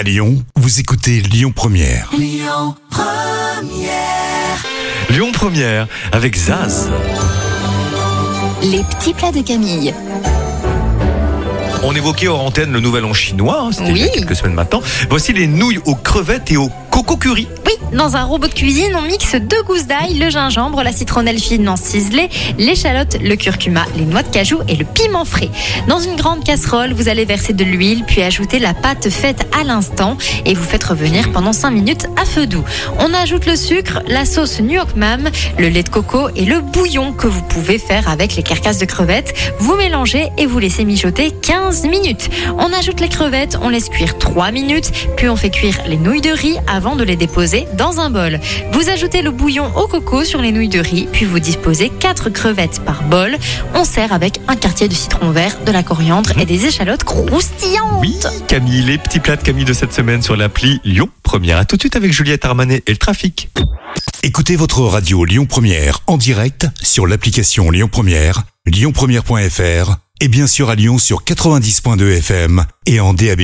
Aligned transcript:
À 0.00 0.02
Lyon, 0.02 0.42
vous 0.56 0.80
écoutez 0.80 1.20
Lyon 1.20 1.52
Première. 1.54 2.10
Lyon 2.16 2.74
Première 5.30 5.88
avec 6.10 6.38
Zaz. 6.38 6.88
Les 8.62 8.82
petits 8.82 9.12
plats 9.12 9.30
de 9.30 9.42
Camille. 9.42 9.92
On 11.82 11.94
évoquait 11.94 12.28
hors 12.28 12.42
antenne 12.42 12.72
le 12.72 12.80
nouvel 12.80 13.04
an 13.04 13.12
chinois, 13.12 13.60
hein, 13.60 13.72
c'était 13.72 13.90
il 13.90 13.98
y 13.98 14.02
a 14.02 14.06
Oui. 14.06 14.10
quelques 14.14 14.36
semaines 14.36 14.54
maintenant. 14.54 14.80
Voici 15.10 15.34
les 15.34 15.46
nouilles 15.46 15.80
aux 15.84 15.96
crevettes 15.96 16.50
et 16.50 16.56
au 16.56 16.70
coco 16.90 17.18
curry. 17.18 17.46
Dans 17.92 18.16
un 18.16 18.24
robot 18.24 18.46
de 18.46 18.54
cuisine, 18.54 18.94
on 18.96 19.02
mixe 19.02 19.34
deux 19.34 19.62
gousses 19.62 19.86
d'ail, 19.86 20.14
le 20.14 20.30
gingembre, 20.30 20.82
la 20.82 20.92
citronnelle 20.92 21.38
fine 21.38 21.68
en 21.68 21.76
ciselée, 21.76 22.28
l'échalote, 22.58 23.18
le 23.20 23.34
curcuma, 23.36 23.84
les 23.96 24.04
noix 24.04 24.22
de 24.22 24.28
cajou 24.28 24.60
et 24.68 24.76
le 24.76 24.84
piment 24.84 25.24
frais. 25.24 25.50
Dans 25.88 25.98
une 25.98 26.16
grande 26.16 26.44
casserole, 26.44 26.92
vous 26.92 27.08
allez 27.08 27.24
verser 27.24 27.52
de 27.52 27.64
l'huile, 27.64 28.04
puis 28.06 28.22
ajouter 28.22 28.58
la 28.58 28.74
pâte 28.74 29.10
faite 29.10 29.46
à 29.58 29.64
l'instant 29.64 30.16
et 30.44 30.54
vous 30.54 30.64
faites 30.64 30.84
revenir 30.84 31.32
pendant 31.32 31.52
5 31.52 31.70
minutes 31.70 32.06
à 32.20 32.24
feu 32.24 32.46
doux. 32.46 32.64
On 32.98 33.12
ajoute 33.12 33.46
le 33.46 33.56
sucre, 33.56 34.00
la 34.06 34.24
sauce 34.24 34.60
York 34.60 34.90
Mam, 34.94 35.28
le 35.58 35.68
lait 35.68 35.82
de 35.82 35.88
coco 35.88 36.28
et 36.36 36.44
le 36.44 36.60
bouillon 36.60 37.12
que 37.12 37.26
vous 37.26 37.42
pouvez 37.42 37.78
faire 37.78 38.08
avec 38.08 38.36
les 38.36 38.42
carcasses 38.42 38.78
de 38.78 38.84
crevettes. 38.84 39.34
Vous 39.58 39.74
mélangez 39.74 40.30
et 40.38 40.46
vous 40.46 40.58
laissez 40.58 40.84
mijoter 40.84 41.30
15 41.30 41.86
minutes. 41.86 42.30
On 42.58 42.72
ajoute 42.72 43.00
les 43.00 43.08
crevettes, 43.08 43.58
on 43.60 43.68
laisse 43.68 43.88
cuire 43.88 44.18
3 44.18 44.52
minutes, 44.52 44.92
puis 45.16 45.28
on 45.28 45.36
fait 45.36 45.50
cuire 45.50 45.78
les 45.86 45.96
nouilles 45.96 46.20
de 46.20 46.30
riz 46.30 46.56
avant 46.66 46.96
de 46.96 47.04
les 47.04 47.16
déposer 47.16 47.59
dans 47.76 48.00
un 48.00 48.10
bol. 48.10 48.40
Vous 48.72 48.88
ajoutez 48.88 49.22
le 49.22 49.30
bouillon 49.30 49.70
au 49.76 49.86
coco 49.86 50.24
sur 50.24 50.40
les 50.40 50.52
nouilles 50.52 50.68
de 50.68 50.80
riz, 50.80 51.08
puis 51.12 51.24
vous 51.24 51.38
disposez 51.38 51.88
4 51.88 52.30
crevettes 52.30 52.80
par 52.84 53.02
bol. 53.02 53.36
On 53.74 53.84
sert 53.84 54.12
avec 54.12 54.40
un 54.48 54.56
quartier 54.56 54.88
de 54.88 54.94
citron 54.94 55.30
vert, 55.30 55.56
de 55.64 55.72
la 55.72 55.82
coriandre 55.82 56.30
et 56.38 56.46
des 56.46 56.66
échalotes 56.66 57.04
croustillantes. 57.04 58.00
Oui, 58.00 58.18
Camille, 58.48 58.82
les 58.82 58.98
petits 58.98 59.20
plats 59.20 59.36
de 59.36 59.42
Camille 59.42 59.64
de 59.64 59.72
cette 59.72 59.92
semaine 59.92 60.22
sur 60.22 60.36
l'appli 60.36 60.80
Lyon 60.84 61.08
Première. 61.22 61.58
À 61.58 61.64
tout 61.64 61.76
de 61.76 61.82
suite 61.82 61.96
avec 61.96 62.12
Juliette 62.12 62.44
Armanet 62.44 62.82
et 62.86 62.90
le 62.92 62.98
trafic. 62.98 63.50
Écoutez 64.22 64.56
votre 64.56 64.82
radio 64.82 65.24
Lyon 65.24 65.46
Première 65.46 66.00
en 66.06 66.16
direct 66.16 66.66
sur 66.82 67.06
l'application 67.06 67.70
Lyon 67.70 67.88
Première, 67.90 68.42
lyonpremière.fr 68.66 69.96
et 70.20 70.28
bien 70.28 70.46
sûr 70.46 70.68
à 70.68 70.74
Lyon 70.74 70.98
sur 70.98 71.24
90.2 71.24 72.18
FM 72.18 72.64
et 72.86 73.00
en 73.00 73.14
DAB+. 73.14 73.42